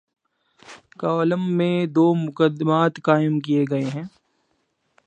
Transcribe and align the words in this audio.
Column 0.99 1.43
میں 1.57 1.85
دومقدمات 1.85 3.01
قائم 3.03 3.39
کیے 3.39 3.63
گئے 3.71 3.85
ہیں۔ 3.85 4.03